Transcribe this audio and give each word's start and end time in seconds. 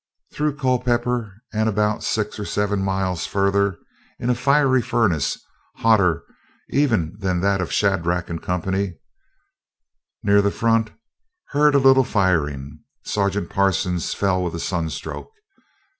Through 0.33 0.55
Culpeper 0.57 1.43
and 1.53 1.69
about 1.69 2.03
six 2.03 2.39
or 2.39 2.45
seven 2.45 2.81
miles 2.81 3.27
further 3.27 3.77
in 4.17 4.31
a 4.31 4.33
fiery 4.33 4.81
furnace 4.81 5.37
hotter 5.75 6.23
even 6.71 7.15
than 7.19 7.39
that 7.41 7.61
of 7.61 7.71
Shadrach 7.71 8.25
& 8.41 8.41
Co. 8.41 8.91
Near 10.23 10.41
the 10.41 10.49
front, 10.49 10.89
heard 11.49 11.75
a 11.75 11.77
little 11.77 12.03
firing. 12.03 12.81
Sergeant 13.05 13.51
Parsons 13.51 14.15
fell 14.15 14.41
with 14.43 14.59
sun 14.59 14.89
stroke. 14.89 15.29